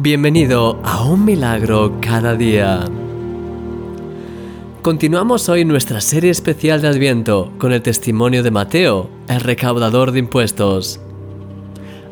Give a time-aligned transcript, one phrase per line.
[0.00, 2.84] Bienvenido a Un Milagro cada día.
[4.80, 10.20] Continuamos hoy nuestra serie especial de Adviento con el testimonio de Mateo, el recaudador de
[10.20, 11.00] impuestos.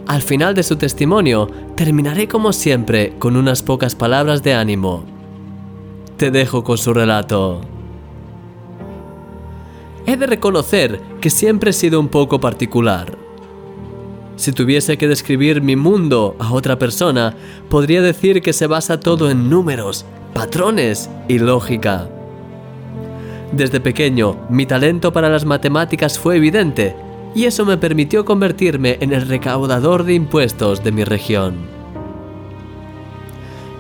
[0.09, 5.05] Al final de su testimonio, terminaré como siempre con unas pocas palabras de ánimo.
[6.17, 7.61] Te dejo con su relato.
[10.07, 13.16] He de reconocer que siempre he sido un poco particular.
[14.37, 17.35] Si tuviese que describir mi mundo a otra persona,
[17.71, 22.09] podría decir que se basa todo en números, patrones y lógica.
[23.53, 26.95] Desde pequeño, mi talento para las matemáticas fue evidente,
[27.35, 31.55] y eso me permitió convertirme en el recaudador de impuestos de mi región.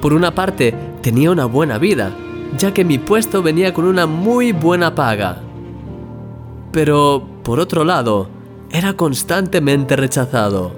[0.00, 2.16] Por una parte, tenía una buena vida,
[2.56, 5.42] ya que mi puesto venía con una muy buena paga.
[6.73, 8.28] Pero, por otro lado,
[8.76, 10.72] era constantemente rechazado.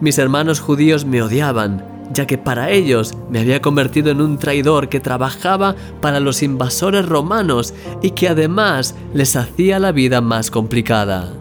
[0.00, 4.90] Mis hermanos judíos me odiaban, ya que para ellos me había convertido en un traidor
[4.90, 11.32] que trabajaba para los invasores romanos y que además les hacía la vida más complicada.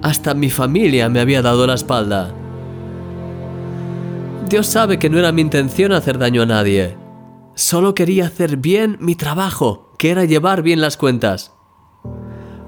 [0.00, 2.32] Hasta mi familia me había dado la espalda.
[4.48, 6.96] Dios sabe que no era mi intención hacer daño a nadie.
[7.54, 11.57] Solo quería hacer bien mi trabajo, que era llevar bien las cuentas.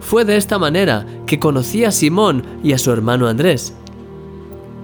[0.01, 3.75] Fue de esta manera que conocí a Simón y a su hermano Andrés.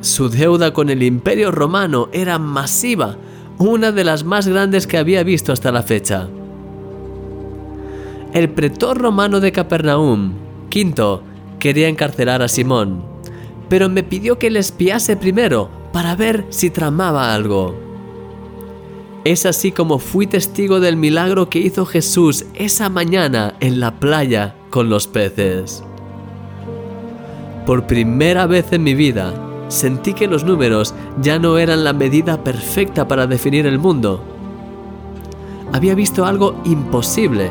[0.01, 3.17] Su deuda con el imperio romano era masiva,
[3.59, 6.29] una de las más grandes que había visto hasta la fecha.
[8.33, 10.35] El pretor romano de Capernaum,
[10.69, 11.23] Quinto,
[11.59, 13.03] quería encarcelar a Simón,
[13.69, 17.75] pero me pidió que le espiase primero para ver si tramaba algo.
[19.25, 24.55] Es así como fui testigo del milagro que hizo Jesús esa mañana en la playa
[24.77, 25.83] con los peces.
[27.65, 29.33] Por primera vez en mi vida,
[29.69, 34.23] sentí que los números ya no eran la medida perfecta para definir el mundo.
[35.73, 37.49] Había visto algo imposible,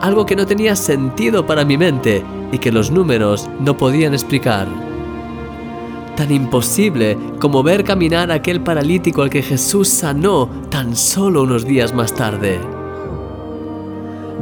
[0.00, 2.22] algo que no tenía sentido para mi mente
[2.52, 4.68] y que los números no podían explicar.
[6.14, 11.92] Tan imposible como ver caminar aquel paralítico al que Jesús sanó tan solo unos días
[11.92, 12.79] más tarde.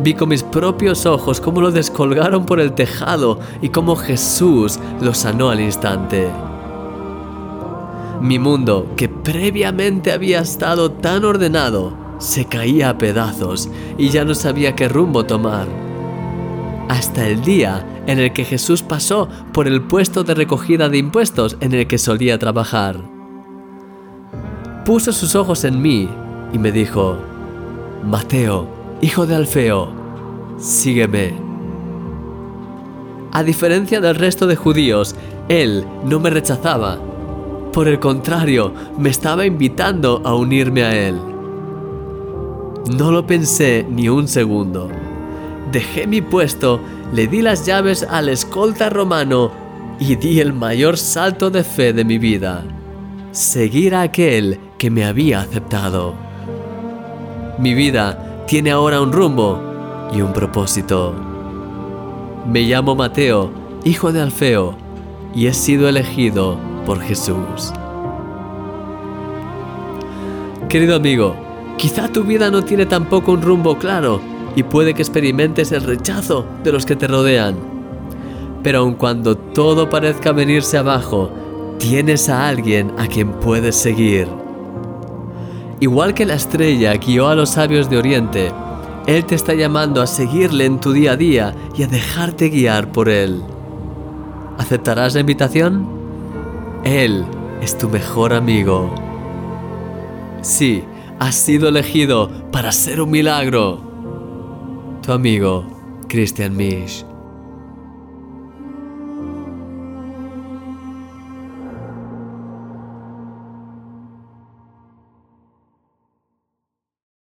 [0.02, 5.12] Vi con mis propios ojos cómo lo descolgaron por el tejado y cómo Jesús lo
[5.12, 6.30] sanó al instante.
[8.20, 14.34] Mi mundo, que previamente había estado tan ordenado, se caía a pedazos y ya no
[14.34, 15.66] sabía qué rumbo tomar.
[16.88, 21.56] Hasta el día en el que Jesús pasó por el puesto de recogida de impuestos
[21.60, 22.96] en el que solía trabajar.
[24.84, 26.08] Puso sus ojos en mí
[26.52, 27.18] y me dijo,
[28.04, 29.92] Mateo, Hijo de Alfeo,
[30.58, 31.32] sígueme.
[33.30, 35.14] A diferencia del resto de judíos,
[35.48, 36.98] él no me rechazaba.
[37.72, 41.14] Por el contrario, me estaba invitando a unirme a él.
[42.96, 44.88] No lo pensé ni un segundo.
[45.70, 46.80] Dejé mi puesto,
[47.12, 49.52] le di las llaves al escolta romano
[50.00, 52.64] y di el mayor salto de fe de mi vida.
[53.30, 56.14] Seguir a aquel que me había aceptado.
[57.58, 59.60] Mi vida tiene ahora un rumbo
[60.10, 61.14] y un propósito.
[62.46, 63.50] Me llamo Mateo,
[63.84, 64.74] hijo de Alfeo,
[65.34, 67.74] y he sido elegido por Jesús.
[70.70, 71.36] Querido amigo,
[71.76, 74.18] quizá tu vida no tiene tampoco un rumbo claro
[74.56, 77.54] y puede que experimentes el rechazo de los que te rodean.
[78.62, 81.30] Pero aun cuando todo parezca venirse abajo,
[81.78, 84.47] tienes a alguien a quien puedes seguir.
[85.80, 88.52] Igual que la estrella guió a los sabios de Oriente,
[89.06, 92.90] Él te está llamando a seguirle en tu día a día y a dejarte guiar
[92.90, 93.42] por Él.
[94.58, 95.88] ¿Aceptarás la invitación?
[96.82, 97.24] Él
[97.62, 98.92] es tu mejor amigo.
[100.42, 100.82] Sí,
[101.20, 103.80] has sido elegido para ser un milagro.
[105.02, 105.64] Tu amigo,
[106.08, 107.07] Christian Misch.